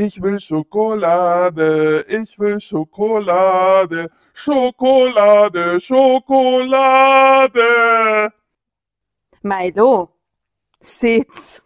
[0.00, 7.62] Ich will Schokolade, ich will Schokolade, Schokolade, Schokolade.
[9.42, 10.10] Milo,
[10.78, 11.60] sitz.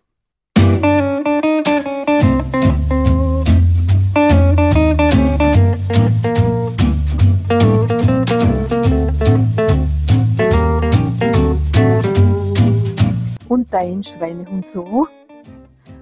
[13.49, 15.07] Und dein Schweinehund so?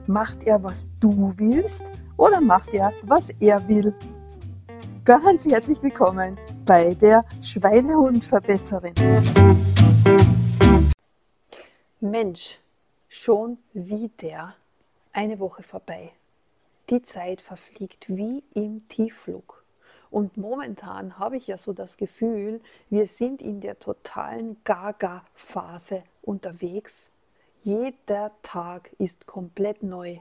[0.07, 1.83] Macht er, was du willst
[2.21, 3.95] oder macht er, was er will?
[5.07, 8.93] Ganz herzlich willkommen bei der Schweinehundverbesserin.
[12.01, 12.59] Mensch,
[13.09, 14.55] schon wieder
[15.15, 16.11] eine Woche vorbei.
[16.91, 19.65] Die Zeit verfliegt wie im Tiefflug.
[20.11, 27.11] Und momentan habe ich ja so das Gefühl, wir sind in der totalen Gaga-Phase unterwegs
[27.63, 30.17] jeder Tag ist komplett neu.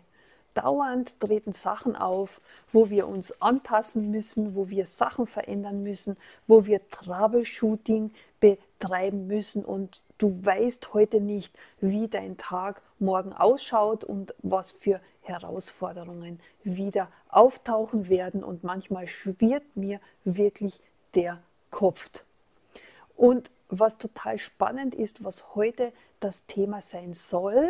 [0.59, 2.41] Dauernd treten Sachen auf,
[2.73, 9.63] wo wir uns anpassen müssen, wo wir Sachen verändern müssen, wo wir Troubleshooting betreiben müssen
[9.63, 17.07] und du weißt heute nicht, wie dein Tag morgen ausschaut und was für Herausforderungen wieder
[17.29, 20.81] auftauchen werden und manchmal schwirrt mir wirklich
[21.15, 21.39] der
[21.71, 22.09] Kopf.
[23.15, 27.69] Und was total spannend ist, was heute das Thema sein soll,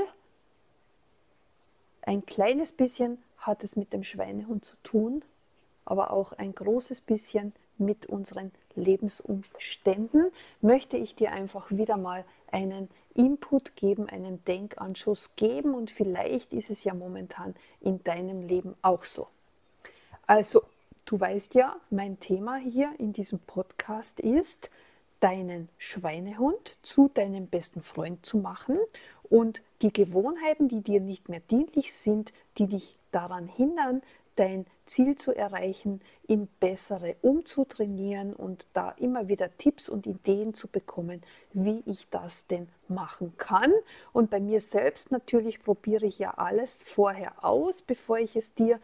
[2.01, 5.23] ein kleines bisschen hat es mit dem Schweinehund zu tun,
[5.85, 12.89] aber auch ein großes bisschen mit unseren Lebensumständen, möchte ich dir einfach wieder mal einen
[13.15, 19.03] Input geben, einen Denkanschuss geben und vielleicht ist es ja momentan in deinem Leben auch
[19.03, 19.27] so.
[20.27, 20.63] Also,
[21.05, 24.69] du weißt ja, mein Thema hier in diesem Podcast ist,
[25.19, 28.77] deinen Schweinehund zu deinem besten Freund zu machen
[29.29, 34.01] und die Gewohnheiten, die dir nicht mehr dienlich sind, die dich daran hindern,
[34.35, 40.67] dein Ziel zu erreichen, in bessere umzutrainieren und da immer wieder Tipps und Ideen zu
[40.67, 41.21] bekommen,
[41.51, 43.73] wie ich das denn machen kann.
[44.13, 48.79] Und bei mir selbst natürlich probiere ich ja alles vorher aus, bevor ich es dir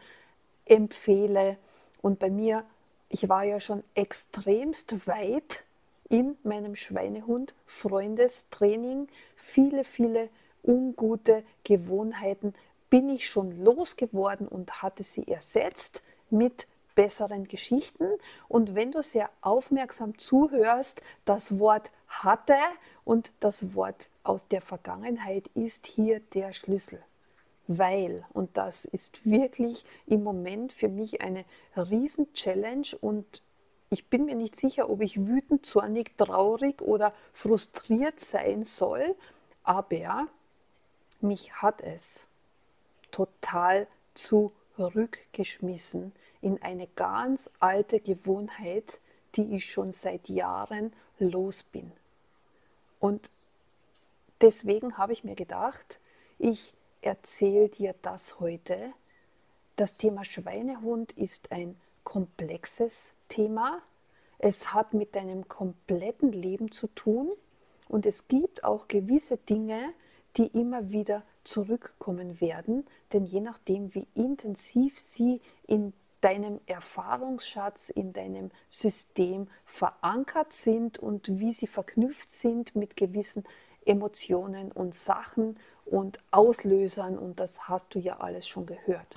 [0.66, 1.56] empfehle.
[2.02, 2.62] Und bei mir,
[3.08, 5.64] ich war ja schon extremst weit
[6.08, 10.28] in meinem Schweinehund Freundestraining viele, viele
[10.66, 12.54] ungute Gewohnheiten
[12.90, 18.06] bin ich schon losgeworden und hatte sie ersetzt mit besseren Geschichten.
[18.48, 22.56] Und wenn du sehr aufmerksam zuhörst, das Wort hatte
[23.04, 27.00] und das Wort aus der Vergangenheit ist hier der Schlüssel.
[27.68, 31.44] Weil, und das ist wirklich im Moment für mich eine
[31.76, 33.42] Riesen-Challenge und
[33.90, 39.14] ich bin mir nicht sicher, ob ich wütend, zornig, traurig oder frustriert sein soll,
[39.62, 40.28] aber
[41.22, 42.20] mich hat es
[43.10, 48.98] total zurückgeschmissen in eine ganz alte Gewohnheit,
[49.34, 51.92] die ich schon seit Jahren los bin.
[53.00, 53.30] Und
[54.40, 56.00] deswegen habe ich mir gedacht,
[56.38, 58.92] ich erzähle dir das heute.
[59.76, 63.82] Das Thema Schweinehund ist ein komplexes Thema.
[64.38, 67.30] Es hat mit deinem kompletten Leben zu tun
[67.88, 69.92] und es gibt auch gewisse Dinge,
[70.36, 78.12] die immer wieder zurückkommen werden, denn je nachdem, wie intensiv sie in deinem Erfahrungsschatz, in
[78.12, 83.44] deinem System verankert sind und wie sie verknüpft sind mit gewissen
[83.84, 89.14] Emotionen und Sachen und Auslösern und das hast du ja alles schon gehört.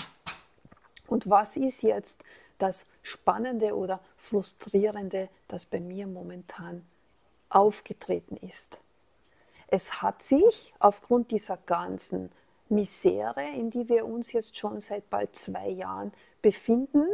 [1.07, 2.23] Und was ist jetzt
[2.59, 6.85] das Spannende oder Frustrierende, das bei mir momentan
[7.49, 8.79] aufgetreten ist.
[9.71, 12.31] Es hat sich aufgrund dieser ganzen
[12.69, 17.05] Misere, in die wir uns jetzt schon seit bald zwei Jahren befinden,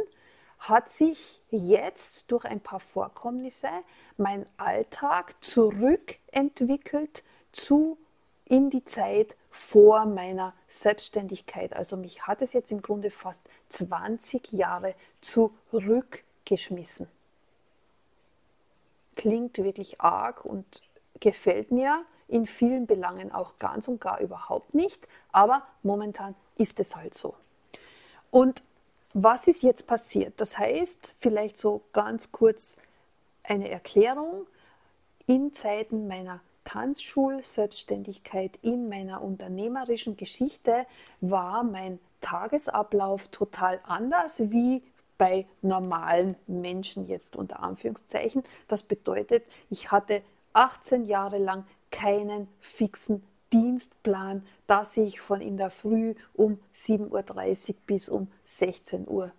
[0.58, 3.68] hat sich jetzt durch ein paar Vorkommnisse
[4.16, 7.22] mein Alltag zurückentwickelt
[7.52, 7.98] zu
[8.46, 11.74] in die Zeit vor meiner Selbstständigkeit.
[11.74, 17.06] Also mich hat es jetzt im Grunde fast 20 Jahre zurückgeschmissen.
[19.14, 20.82] Klingt wirklich arg und
[21.20, 26.96] gefällt mir in vielen Belangen auch ganz und gar überhaupt nicht, aber momentan ist es
[26.96, 27.34] halt so.
[28.30, 28.62] Und
[29.12, 30.34] was ist jetzt passiert?
[30.40, 32.76] Das heißt, vielleicht so ganz kurz
[33.44, 34.46] eine Erklärung.
[35.26, 40.84] In Zeiten meiner Tanzschul-Selbstständigkeit in meiner unternehmerischen Geschichte
[41.20, 44.82] war mein Tagesablauf total anders wie
[45.16, 48.42] bei normalen Menschen jetzt unter Anführungszeichen.
[48.68, 50.22] Das bedeutet, ich hatte
[50.52, 51.64] 18 Jahre lang
[51.96, 53.22] keinen fixen
[53.54, 59.32] Dienstplan, dass ich von in der Früh um 7.30 Uhr bis um 16.30 Uhr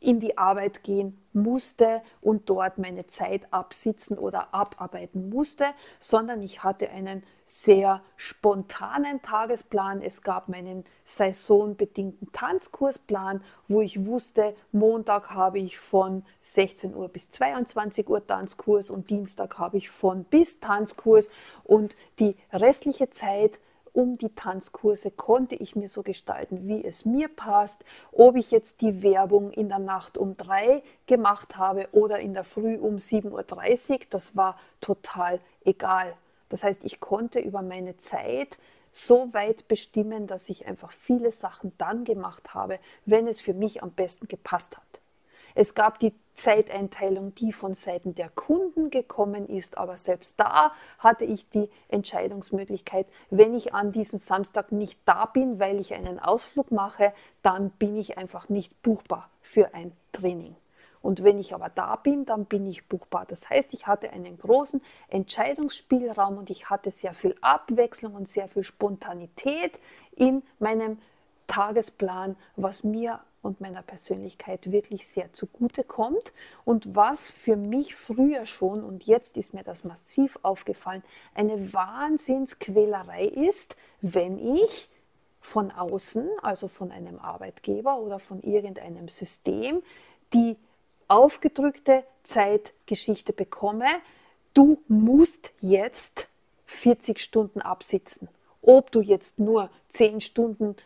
[0.00, 5.66] in die Arbeit gehen musste und dort meine Zeit absitzen oder abarbeiten musste,
[5.98, 10.02] sondern ich hatte einen sehr spontanen Tagesplan.
[10.02, 17.30] Es gab meinen saisonbedingten Tanzkursplan, wo ich wusste, Montag habe ich von 16 Uhr bis
[17.30, 21.28] 22 Uhr Tanzkurs und Dienstag habe ich von bis Tanzkurs
[21.64, 23.58] und die restliche Zeit
[23.98, 27.84] um die Tanzkurse konnte ich mir so gestalten, wie es mir passt.
[28.12, 32.44] Ob ich jetzt die Werbung in der Nacht um drei gemacht habe oder in der
[32.44, 36.14] Früh um 7.30 Uhr, das war total egal.
[36.48, 38.56] Das heißt, ich konnte über meine Zeit
[38.92, 43.82] so weit bestimmen, dass ich einfach viele Sachen dann gemacht habe, wenn es für mich
[43.82, 44.97] am besten gepasst hat.
[45.60, 50.70] Es gab die Zeiteinteilung, die von Seiten der Kunden gekommen ist, aber selbst da
[51.00, 56.20] hatte ich die Entscheidungsmöglichkeit, wenn ich an diesem Samstag nicht da bin, weil ich einen
[56.20, 57.12] Ausflug mache,
[57.42, 60.54] dann bin ich einfach nicht buchbar für ein Training.
[61.02, 63.26] Und wenn ich aber da bin, dann bin ich buchbar.
[63.26, 68.46] Das heißt, ich hatte einen großen Entscheidungsspielraum und ich hatte sehr viel Abwechslung und sehr
[68.46, 69.80] viel Spontanität
[70.14, 70.98] in meinem
[71.48, 76.32] Tagesplan, was mir und meiner Persönlichkeit wirklich sehr zugute kommt
[76.64, 81.02] und was für mich früher schon und jetzt ist mir das massiv aufgefallen,
[81.34, 84.88] eine Wahnsinnsquälerei ist, wenn ich
[85.40, 89.82] von außen, also von einem Arbeitgeber oder von irgendeinem System,
[90.34, 90.56] die
[91.06, 93.86] aufgedrückte Zeitgeschichte bekomme,
[94.52, 96.28] du musst jetzt
[96.66, 98.28] 40 Stunden absitzen.
[98.60, 100.76] Ob du jetzt nur 10 Stunden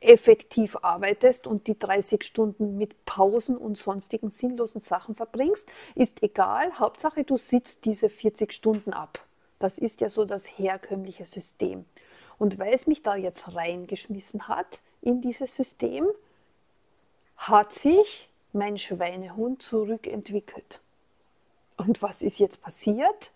[0.00, 6.78] effektiv arbeitest und die 30 Stunden mit Pausen und sonstigen sinnlosen Sachen verbringst, ist egal.
[6.78, 9.24] Hauptsache, du sitzt diese 40 Stunden ab.
[9.58, 11.84] Das ist ja so das herkömmliche System.
[12.38, 16.06] Und weil es mich da jetzt reingeschmissen hat in dieses System,
[17.36, 20.80] hat sich mein Schweinehund zurückentwickelt.
[21.76, 23.32] Und was ist jetzt passiert?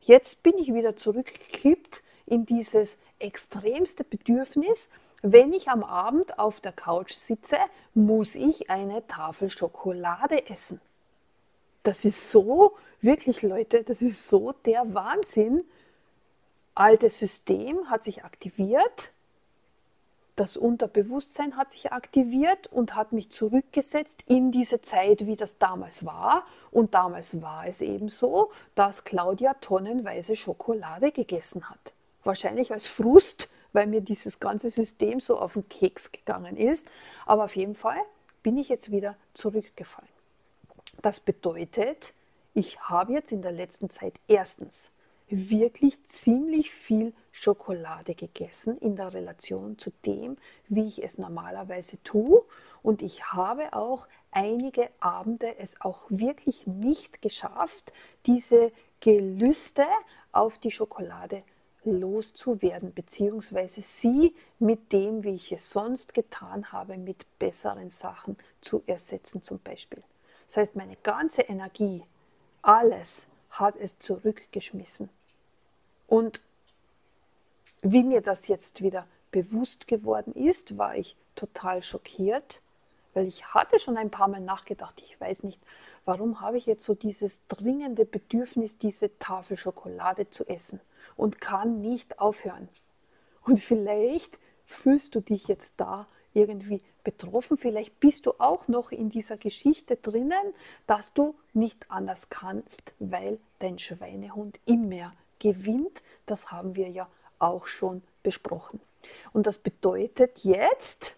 [0.00, 4.88] Jetzt bin ich wieder zurückgekippt in dieses extremste Bedürfnis,
[5.32, 7.56] wenn ich am Abend auf der Couch sitze,
[7.94, 10.80] muss ich eine Tafel Schokolade essen.
[11.82, 15.64] Das ist so, wirklich Leute, das ist so der Wahnsinn.
[16.74, 19.10] Altes System hat sich aktiviert,
[20.36, 26.04] das Unterbewusstsein hat sich aktiviert und hat mich zurückgesetzt in diese Zeit, wie das damals
[26.04, 26.44] war.
[26.70, 31.94] Und damals war es eben so, dass Claudia tonnenweise Schokolade gegessen hat.
[32.22, 36.86] Wahrscheinlich als Frust, weil mir dieses ganze System so auf den Keks gegangen ist.
[37.26, 38.00] Aber auf jeden Fall
[38.42, 40.08] bin ich jetzt wieder zurückgefallen.
[41.02, 42.14] Das bedeutet,
[42.54, 44.88] ich habe jetzt in der letzten Zeit erstens
[45.28, 50.38] wirklich ziemlich viel Schokolade gegessen in der Relation zu dem,
[50.68, 52.42] wie ich es normalerweise tue.
[52.82, 57.92] Und ich habe auch einige Abende es auch wirklich nicht geschafft,
[58.24, 59.84] diese Gelüste
[60.32, 61.42] auf die Schokolade
[61.92, 68.82] loszuwerden, beziehungsweise sie mit dem, wie ich es sonst getan habe, mit besseren Sachen zu
[68.86, 70.02] ersetzen zum Beispiel.
[70.46, 72.04] Das heißt, meine ganze Energie,
[72.62, 75.08] alles hat es zurückgeschmissen.
[76.06, 76.42] Und
[77.82, 82.60] wie mir das jetzt wieder bewusst geworden ist, war ich total schockiert,
[83.14, 85.62] weil ich hatte schon ein paar Mal nachgedacht, ich weiß nicht,
[86.04, 90.80] warum habe ich jetzt so dieses dringende Bedürfnis, diese Tafel Schokolade zu essen
[91.16, 92.68] und kann nicht aufhören.
[93.44, 99.08] Und vielleicht fühlst du dich jetzt da irgendwie betroffen, vielleicht bist du auch noch in
[99.08, 100.54] dieser Geschichte drinnen,
[100.86, 106.02] dass du nicht anders kannst, weil dein Schweinehund immer gewinnt.
[106.26, 107.08] Das haben wir ja
[107.38, 108.80] auch schon besprochen.
[109.32, 111.16] Und das bedeutet, jetzt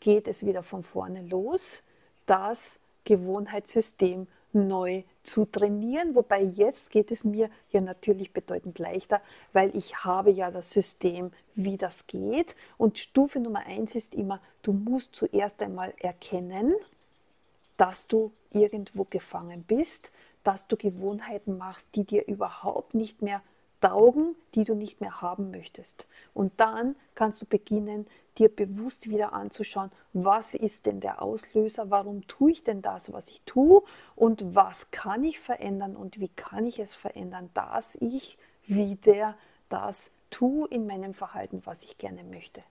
[0.00, 1.82] geht es wieder von vorne los.
[2.26, 6.14] Das Gewohnheitssystem neu zu trainieren.
[6.14, 9.20] Wobei jetzt geht es mir ja natürlich bedeutend leichter,
[9.52, 12.56] weil ich habe ja das System, wie das geht.
[12.78, 16.74] Und Stufe Nummer eins ist immer, du musst zuerst einmal erkennen,
[17.76, 20.10] dass du irgendwo gefangen bist,
[20.44, 23.42] dass du Gewohnheiten machst, die dir überhaupt nicht mehr
[23.86, 26.06] taugen, die du nicht mehr haben möchtest.
[26.34, 32.26] Und dann kannst du beginnen, dir bewusst wieder anzuschauen, was ist denn der Auslöser, warum
[32.26, 33.82] tue ich denn das, was ich tue
[34.16, 39.36] und was kann ich verändern und wie kann ich es verändern, dass ich wieder
[39.68, 42.62] das tue in meinem Verhalten, was ich gerne möchte.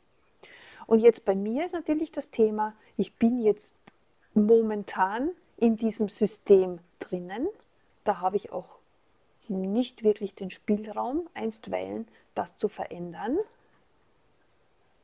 [0.88, 3.74] Und jetzt bei mir ist natürlich das Thema, ich bin jetzt
[4.34, 7.48] momentan in diesem System drinnen.
[8.04, 8.76] Da habe ich auch
[9.50, 13.38] nicht wirklich den Spielraum, einstweilen das zu verändern.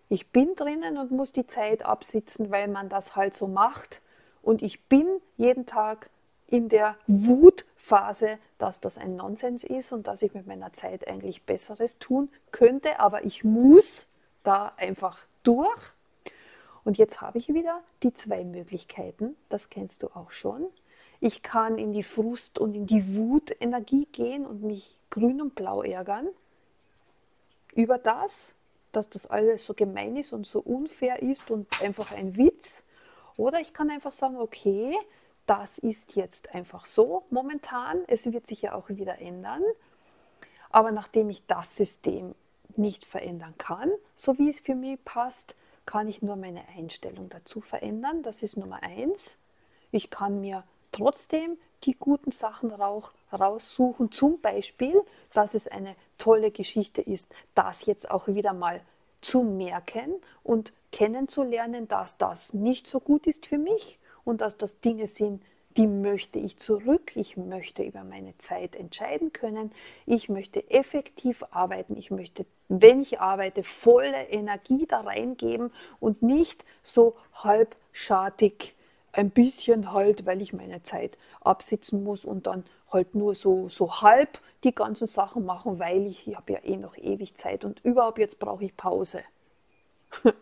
[0.10, 4.02] Ich bin drinnen und muss die Zeit absitzen, weil man das halt so macht.
[4.42, 5.08] Und ich bin
[5.38, 6.10] jeden Tag
[6.48, 11.44] in der Wutphase, dass das ein Nonsens ist und dass ich mit meiner Zeit eigentlich
[11.44, 14.06] Besseres tun könnte, aber ich muss
[14.44, 15.94] da einfach durch.
[16.84, 20.66] Und jetzt habe ich wieder die zwei Möglichkeiten, das kennst du auch schon.
[21.22, 25.84] Ich kann in die Frust und in die Wutenergie gehen und mich grün und blau
[25.84, 26.28] ärgern
[27.74, 28.54] über das,
[28.92, 32.84] dass das alles so gemein ist und so unfair ist und einfach ein Witz.
[33.38, 34.98] Oder ich kann einfach sagen, okay,
[35.46, 38.04] das ist jetzt einfach so momentan.
[38.08, 39.62] Es wird sich ja auch wieder ändern.
[40.72, 42.34] Aber nachdem ich das System
[42.76, 47.62] nicht verändern kann, so wie es für mich passt, kann ich nur meine Einstellung dazu
[47.62, 48.24] verändern.
[48.24, 49.38] Das ist Nummer eins.
[49.92, 52.72] Ich kann mir trotzdem die guten Sachen
[53.32, 54.12] raussuchen.
[54.12, 55.02] Zum Beispiel,
[55.34, 58.82] dass es eine tolle Geschichte ist, das jetzt auch wieder mal
[59.22, 64.80] zu merken und kennenzulernen, dass das nicht so gut ist für mich und dass das
[64.80, 65.42] Dinge sind,
[65.78, 67.16] die möchte ich zurück.
[67.16, 69.72] Ich möchte über meine Zeit entscheiden können.
[70.06, 71.96] Ich möchte effektiv arbeiten.
[71.96, 78.76] Ich möchte, wenn ich arbeite, volle Energie da reingeben und nicht so halbschatig
[79.14, 84.02] ein bisschen halt, weil ich meine Zeit absitzen muss und dann halt nur so, so
[84.02, 87.84] halb die ganzen Sachen machen, weil ich, ich habe ja eh noch ewig Zeit und
[87.84, 89.22] überhaupt jetzt brauche ich Pause.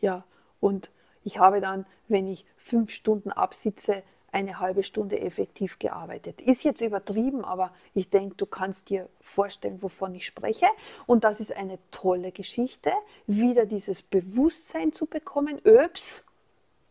[0.00, 0.24] ja,
[0.60, 0.90] und
[1.22, 4.02] ich habe dann, wenn ich fünf Stunden absitze,
[4.34, 6.40] eine halbe Stunde effektiv gearbeitet.
[6.40, 10.66] Ist jetzt übertrieben, aber ich denke, du kannst dir vorstellen, wovon ich spreche.
[11.06, 12.90] Und das ist eine tolle Geschichte,
[13.28, 15.60] wieder dieses Bewusstsein zu bekommen.
[15.64, 16.24] Öps,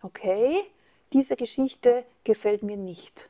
[0.01, 0.63] okay,
[1.13, 3.29] diese Geschichte gefällt mir nicht.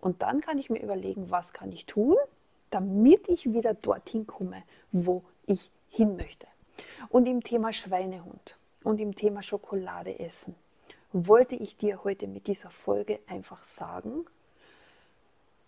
[0.00, 2.16] Und dann kann ich mir überlegen, was kann ich tun,
[2.70, 4.62] damit ich wieder dorthin komme,
[4.92, 6.46] wo ich hin möchte.
[7.08, 10.54] Und im Thema Schweinehund und im Thema Schokolade essen
[11.12, 14.26] wollte ich dir heute mit dieser Folge einfach sagen,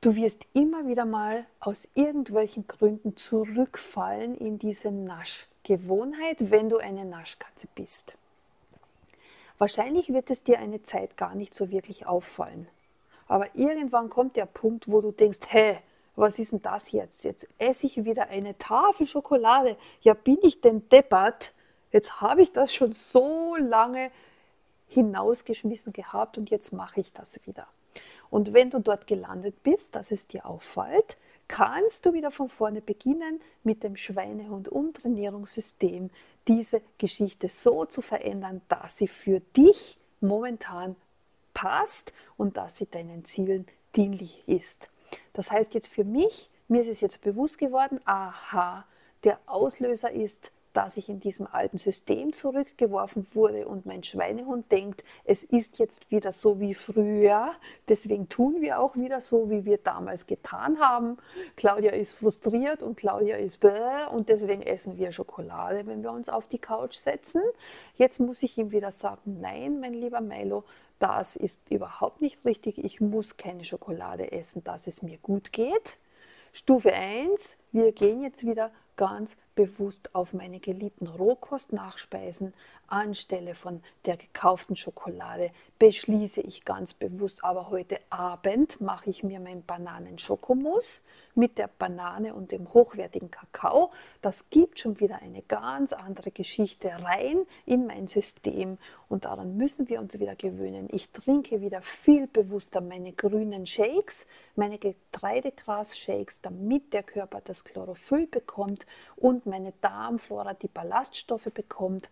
[0.01, 7.05] du wirst immer wieder mal aus irgendwelchen Gründen zurückfallen in diese Naschgewohnheit, wenn du eine
[7.05, 8.17] Naschkatze bist.
[9.59, 12.69] Wahrscheinlich wird es dir eine Zeit gar nicht so wirklich auffallen.
[13.29, 15.79] Aber irgendwann kommt der Punkt, wo du denkst, hä,
[16.15, 17.25] was ist denn das jetzt?
[17.25, 19.77] Jetzt esse ich wieder eine Tafel Schokolade.
[20.01, 21.53] Ja, bin ich denn deppert?
[21.93, 24.11] Jetzt habe ich das schon so lange
[24.89, 27.67] hinausgeschmissen gehabt und jetzt mache ich das wieder.
[28.31, 31.17] Und wenn du dort gelandet bist, dass es dir auffällt,
[31.49, 36.11] kannst du wieder von vorne beginnen mit dem Schweinehund-Umtrainierungssystem,
[36.49, 40.97] diese Geschichte so zu verändern, dass sie für dich momentan
[41.55, 44.91] passt und dass sie deinen Zielen dienlich ist.
[45.33, 48.85] Das heißt jetzt für mich, mir ist es jetzt bewusst geworden, aha,
[49.25, 55.04] der Auslöser ist dass ich in diesem alten System zurückgeworfen wurde und mein Schweinehund denkt,
[55.25, 57.52] es ist jetzt wieder so wie früher,
[57.88, 61.16] deswegen tun wir auch wieder so, wie wir damals getan haben.
[61.56, 66.28] Claudia ist frustriert und Claudia ist bäh und deswegen essen wir Schokolade, wenn wir uns
[66.28, 67.40] auf die Couch setzen.
[67.95, 70.64] Jetzt muss ich ihm wieder sagen, nein, mein lieber Milo,
[70.99, 72.85] das ist überhaupt nicht richtig.
[72.85, 75.97] Ich muss keine Schokolade essen, dass es mir gut geht.
[76.52, 82.55] Stufe 1, wir gehen jetzt wieder ganz bewusst auf meine geliebten Rohkost-Nachspeisen
[82.89, 89.41] anstelle von der gekauften Schokolade beschließe ich ganz bewusst, aber heute Abend mache ich mir
[89.41, 91.01] mein Bananen-Schokomus
[91.35, 93.93] mit der Banane und dem hochwertigen Kakao.
[94.23, 99.89] Das gibt schon wieder eine ganz andere Geschichte rein in mein System und daran müssen
[99.89, 100.89] wir uns wieder gewöhnen.
[100.91, 108.27] Ich trinke wieder viel bewusster meine grünen Shakes, meine Getreidegras-Shakes, damit der Körper das Chlorophyll
[108.27, 108.87] bekommt
[109.17, 112.11] und meine Darmflora die Ballaststoffe bekommt,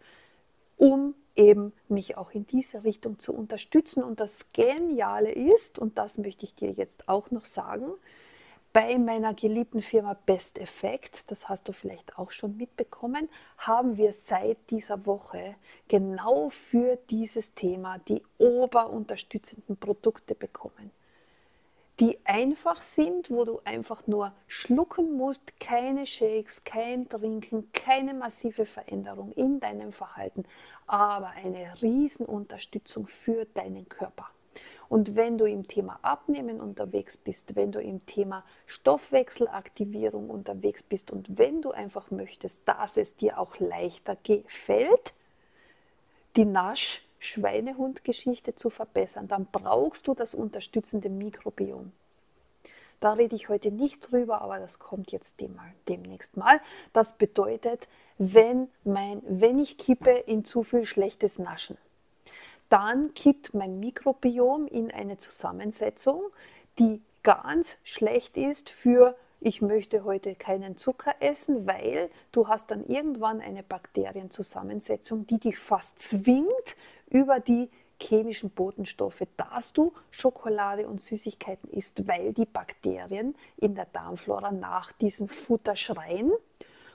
[0.77, 4.03] um eben mich auch in diese Richtung zu unterstützen.
[4.03, 7.93] Und das Geniale ist, und das möchte ich dir jetzt auch noch sagen,
[8.73, 14.13] bei meiner geliebten Firma Best Effect, das hast du vielleicht auch schon mitbekommen, haben wir
[14.13, 15.55] seit dieser Woche
[15.87, 20.91] genau für dieses Thema die oberunterstützenden Produkte bekommen
[22.01, 28.67] die einfach sind, wo du einfach nur schlucken musst, keine Shakes, kein Trinken, keine massive
[28.67, 30.45] Veränderung in deinem Verhalten,
[30.87, 34.29] aber eine Riesenunterstützung für deinen Körper.
[34.89, 41.11] Und wenn du im Thema Abnehmen unterwegs bist, wenn du im Thema Stoffwechselaktivierung unterwegs bist
[41.11, 45.15] und wenn du einfach möchtest, dass es dir auch leichter gefällt,
[46.37, 51.93] die Nasch Schweinehund-Geschichte zu verbessern, dann brauchst du das unterstützende Mikrobiom.
[53.01, 55.37] Da rede ich heute nicht drüber, aber das kommt jetzt
[55.89, 56.61] demnächst mal.
[56.93, 57.89] Das bedeutet,
[58.19, 61.77] wenn, mein, wenn ich kippe in zu viel schlechtes Naschen,
[62.71, 66.23] dann kippt mein Mikrobiom in eine Zusammensetzung,
[66.79, 69.17] die ganz schlecht ist für
[69.47, 75.59] ich möchte heute keinen Zucker essen, weil du hast dann irgendwann eine Bakterienzusammensetzung, die dich
[75.59, 76.77] fast zwingt,
[77.15, 77.71] über die
[78.03, 84.91] chemischen Botenstoffe, dass du Schokolade und Süßigkeiten isst, weil die Bakterien in der Darmflora nach
[84.91, 86.33] diesem Futter schreien.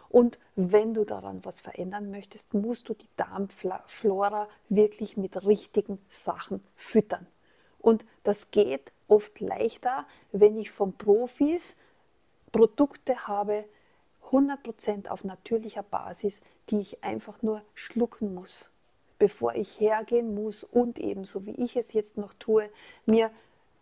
[0.10, 6.62] Und wenn du daran was verändern möchtest, musst du die Darmflora wirklich mit richtigen Sachen
[6.76, 7.26] füttern.
[7.80, 11.78] Und das geht oft leichter, wenn ich von Profis
[12.52, 13.64] Produkte habe,
[14.32, 18.70] 100% auf natürlicher Basis, die ich einfach nur schlucken muss
[19.20, 22.70] bevor ich hergehen muss und ebenso wie ich es jetzt noch tue,
[23.06, 23.30] mir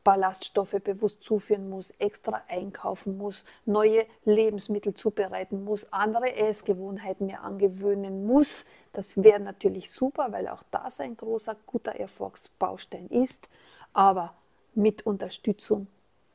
[0.03, 8.25] Ballaststoffe bewusst zuführen muss, extra einkaufen muss, neue Lebensmittel zubereiten muss, andere Essgewohnheiten mir angewöhnen
[8.25, 8.65] muss.
[8.93, 13.49] Das wäre natürlich super, weil auch das ein großer, guter Erfolgsbaustein ist.
[13.91, 14.33] Aber
[14.75, 15.87] mit Unterstützung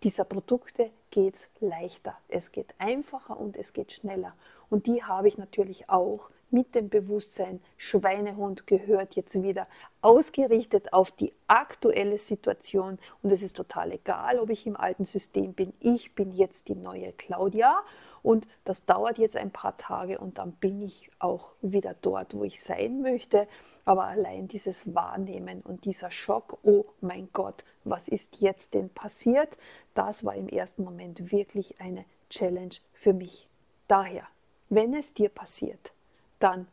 [0.02, 2.18] dieser Produkte geht es leichter.
[2.28, 4.34] Es geht einfacher und es geht schneller.
[4.68, 9.66] Und die habe ich natürlich auch mit dem Bewusstsein, Schweinehund gehört jetzt wieder
[10.00, 12.98] ausgerichtet auf die aktuelle Situation.
[13.22, 15.72] Und es ist total egal, ob ich im alten System bin.
[15.80, 17.80] Ich bin jetzt die neue Claudia.
[18.22, 22.44] Und das dauert jetzt ein paar Tage und dann bin ich auch wieder dort, wo
[22.44, 23.48] ich sein möchte.
[23.84, 29.58] Aber allein dieses Wahrnehmen und dieser Schock, oh mein Gott, was ist jetzt denn passiert?
[29.94, 33.48] Das war im ersten Moment wirklich eine Challenge für mich.
[33.88, 34.28] Daher
[34.74, 35.92] wenn es dir passiert,
[36.42, 36.66] dann,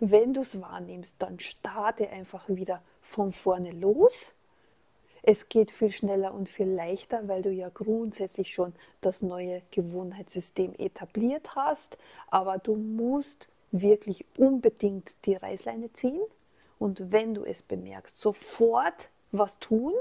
[0.00, 4.34] wenn du es wahrnimmst, dann starte einfach wieder von vorne los.
[5.22, 10.74] Es geht viel schneller und viel leichter, weil du ja grundsätzlich schon das neue Gewohnheitssystem
[10.78, 11.96] etabliert hast.
[12.28, 16.22] Aber du musst wirklich unbedingt die Reißleine ziehen
[16.78, 19.94] und wenn du es bemerkst, sofort was tun,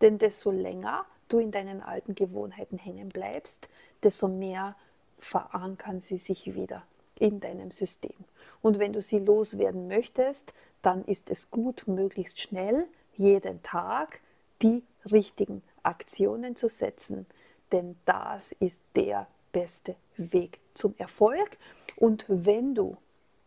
[0.00, 3.68] denn desto länger du in deinen alten Gewohnheiten hängen bleibst,
[4.02, 4.74] desto mehr
[5.20, 6.82] verankern sie sich wieder
[7.18, 8.16] in deinem System.
[8.62, 14.20] Und wenn du sie loswerden möchtest, dann ist es gut, möglichst schnell jeden Tag
[14.62, 17.26] die richtigen Aktionen zu setzen,
[17.72, 21.58] denn das ist der beste Weg zum Erfolg.
[21.96, 22.96] Und wenn du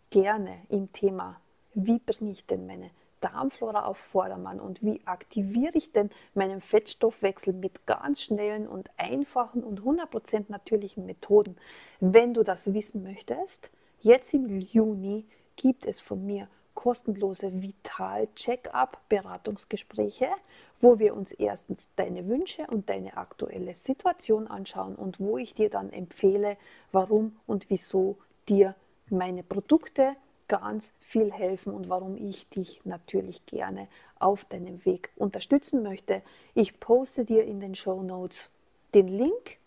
[0.09, 1.39] gerne im Thema,
[1.73, 2.89] wie bringe ich denn meine
[3.21, 9.63] Darmflora auf Vordermann und wie aktiviere ich denn meinen Fettstoffwechsel mit ganz schnellen und einfachen
[9.63, 11.57] und 100% natürlichen Methoden.
[11.99, 15.25] Wenn du das wissen möchtest, jetzt im Juni
[15.55, 20.27] gibt es von mir kostenlose Vital-Check-up-Beratungsgespräche,
[20.79, 25.71] wo wir uns erstens deine Wünsche und deine aktuelle Situation anschauen und wo ich dir
[25.71, 26.55] dann empfehle,
[26.91, 28.75] warum und wieso dir
[29.09, 30.15] meine Produkte
[30.47, 33.87] ganz viel helfen und warum ich dich natürlich gerne
[34.19, 36.21] auf deinem Weg unterstützen möchte.
[36.53, 38.49] Ich poste dir in den Show Notes
[38.93, 39.57] den Link,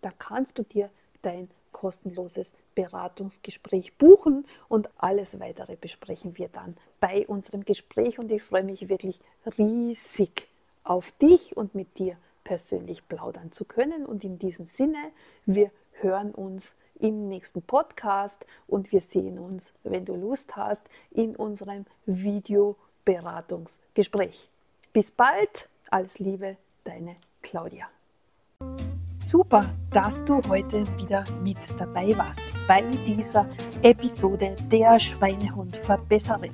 [0.00, 0.90] da kannst du dir
[1.22, 8.18] dein kostenloses Beratungsgespräch buchen und alles weitere besprechen wir dann bei unserem Gespräch.
[8.18, 9.20] Und ich freue mich wirklich
[9.58, 10.48] riesig
[10.84, 14.06] auf dich und mit dir persönlich plaudern zu können.
[14.06, 15.10] Und in diesem Sinne,
[15.46, 21.34] wir hören uns im nächsten Podcast und wir sehen uns, wenn du Lust hast, in
[21.34, 24.50] unserem Videoberatungsgespräch.
[24.92, 27.86] Bis bald, alles Liebe, deine Claudia.
[29.18, 33.46] Super, dass du heute wieder mit dabei warst bei dieser
[33.82, 36.52] Episode der Schweinehund-Verbesserin.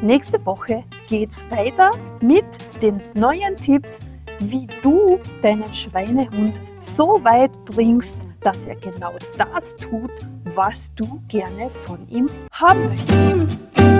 [0.00, 2.44] Nächste Woche geht es weiter mit
[2.80, 3.98] den neuen Tipps,
[4.38, 10.10] wie du deinen Schweinehund so weit bringst, dass er genau das tut,
[10.54, 13.97] was du gerne von ihm haben möchtest.